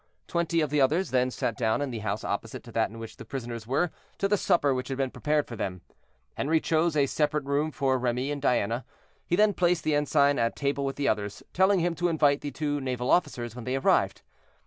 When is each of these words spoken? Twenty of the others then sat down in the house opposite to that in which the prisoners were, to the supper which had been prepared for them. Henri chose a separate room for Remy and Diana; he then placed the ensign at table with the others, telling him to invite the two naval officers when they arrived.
Twenty 0.27 0.61
of 0.61 0.71
the 0.71 0.81
others 0.81 1.11
then 1.11 1.29
sat 1.29 1.55
down 1.55 1.79
in 1.79 1.91
the 1.91 1.99
house 1.99 2.23
opposite 2.23 2.63
to 2.63 2.71
that 2.71 2.89
in 2.89 2.97
which 2.97 3.17
the 3.17 3.23
prisoners 3.23 3.67
were, 3.67 3.91
to 4.17 4.27
the 4.27 4.35
supper 4.35 4.73
which 4.73 4.87
had 4.87 4.97
been 4.97 5.11
prepared 5.11 5.45
for 5.47 5.55
them. 5.55 5.81
Henri 6.35 6.59
chose 6.59 6.97
a 6.97 7.05
separate 7.05 7.45
room 7.45 7.69
for 7.71 7.99
Remy 7.99 8.31
and 8.31 8.41
Diana; 8.41 8.83
he 9.27 9.35
then 9.35 9.53
placed 9.53 9.83
the 9.83 9.93
ensign 9.93 10.39
at 10.39 10.55
table 10.55 10.83
with 10.85 10.95
the 10.95 11.07
others, 11.07 11.43
telling 11.53 11.81
him 11.81 11.93
to 11.93 12.07
invite 12.07 12.41
the 12.41 12.49
two 12.49 12.81
naval 12.81 13.11
officers 13.11 13.53
when 13.55 13.63
they 13.65 13.75
arrived. 13.75 14.23